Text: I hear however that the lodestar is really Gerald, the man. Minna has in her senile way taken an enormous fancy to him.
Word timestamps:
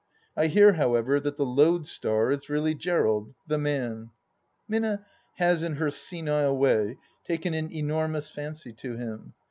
I 0.35 0.47
hear 0.47 0.73
however 0.73 1.19
that 1.19 1.37
the 1.37 1.45
lodestar 1.45 2.31
is 2.31 2.49
really 2.49 2.73
Gerald, 2.73 3.35
the 3.45 3.59
man. 3.59 4.09
Minna 4.67 5.05
has 5.35 5.61
in 5.61 5.73
her 5.73 5.91
senile 5.91 6.57
way 6.57 6.97
taken 7.23 7.53
an 7.53 7.71
enormous 7.71 8.27
fancy 8.27 8.73
to 8.73 8.97
him. 8.97 9.35